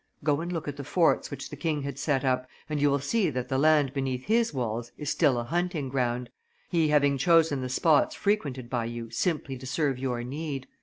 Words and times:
"Go 0.23 0.41
and 0.41 0.51
look 0.51 0.67
at 0.67 0.77
the 0.77 0.83
forts 0.83 1.29
which 1.29 1.51
the 1.51 1.55
king 1.55 1.83
had 1.83 1.99
set 1.99 2.25
up, 2.25 2.47
and 2.67 2.81
you 2.81 2.89
will 2.89 2.97
see 2.97 3.29
that 3.29 3.49
the 3.49 3.59
land 3.59 3.93
beneath 3.93 4.23
his 4.25 4.51
walls 4.51 4.91
is 4.97 5.11
still 5.11 5.37
a 5.37 5.43
hunting 5.43 5.89
ground, 5.89 6.31
he 6.69 6.87
having 6.87 7.19
chosen 7.19 7.61
the 7.61 7.69
spots 7.69 8.15
frequented 8.15 8.67
by 8.67 8.85
you 8.85 9.11
simply 9.11 9.59
to 9.59 9.67
serve 9.67 9.99
your 9.99 10.23
need. 10.23 10.65